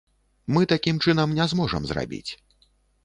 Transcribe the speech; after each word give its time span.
Мы 0.55 0.63
такім 0.71 1.01
чынам 1.07 1.37
не 1.41 1.45
зможам 1.53 1.81
зрабіць. 1.91 2.27